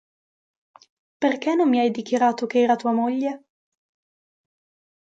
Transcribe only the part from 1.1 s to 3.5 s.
Perché non mi hai dichiarato che era tua moglie?